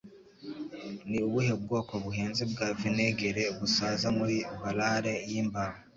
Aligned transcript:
Ni 1.09 1.19
ubuhe 1.27 1.53
bwoko 1.63 1.93
buhenze 2.03 2.43
bwa 2.51 2.67
Vinegere 2.79 3.43
busaza 3.57 4.07
muri 4.17 4.37
Barrale 4.61 5.13
yimbaho 5.29 5.77